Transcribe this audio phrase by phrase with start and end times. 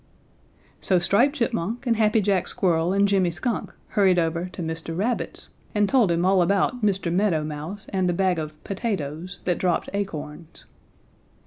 [0.79, 4.97] "So Striped Chipmunk and Happy Jack Squirrel and Jimmy Skunk hurried over to Mr.
[4.97, 7.13] Rabbit's and told him all about Mr.
[7.13, 10.65] Meadow Mouse and the bag of potatoes that dropped acorns.